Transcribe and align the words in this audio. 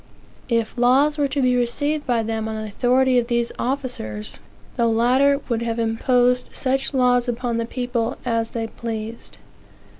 If 0.49 0.79
laws 0.79 1.19
were 1.19 1.27
to 1.27 1.43
be 1.43 1.55
received 1.55 2.07
by 2.07 2.23
them 2.23 2.47
on 2.47 2.55
the 2.55 2.63
authority 2.67 3.19
of 3.19 3.27
these 3.27 3.51
officers, 3.59 4.39
the 4.75 4.87
latter 4.87 5.41
would 5.47 5.61
have 5.61 5.77
imposed 5.77 6.47
such 6.51 6.95
laws 6.95 7.29
upon 7.29 7.57
the 7.57 7.65
people 7.65 8.17
as 8.25 8.49
they 8.49 8.65
pleased. 8.65 9.37